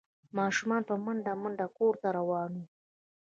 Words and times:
ماشومان 0.37 0.81
په 0.89 0.95
منډه 1.03 1.33
منډه 1.41 1.65
کور 1.77 1.93
ته 2.01 2.07
روان 2.17 2.51
وو۔ 2.57 2.65